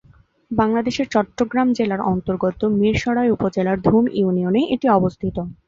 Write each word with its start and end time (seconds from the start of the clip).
বাংলাদেশের 0.51 1.07
চট্টগ্রাম 1.11 1.67
জেলার 1.77 2.01
অন্তর্গত 2.11 2.59
মীরসরাই 2.79 3.33
উপজেলার 3.35 3.77
ধুম 3.81 4.03
ইউনিয়নে 4.19 4.61
এটি 4.75 4.87
অবস্থিত। 4.91 5.37